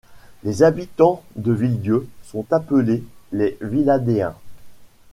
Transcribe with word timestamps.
Les 0.43 0.63
habitants 0.63 1.21
de 1.35 1.51
Villedieu 1.53 2.07
sont 2.23 2.43
appelés 2.49 3.03
les 3.33 3.55
Villadéens. 3.61 4.35